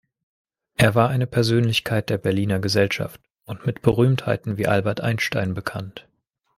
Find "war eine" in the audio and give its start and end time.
0.95-1.27